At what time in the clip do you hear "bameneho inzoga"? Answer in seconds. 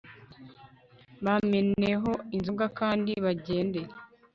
1.23-2.65